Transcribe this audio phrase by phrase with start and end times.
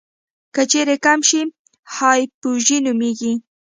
[0.53, 1.41] که چیرې کم شي
[1.95, 3.33] هایپوژي نومېږي.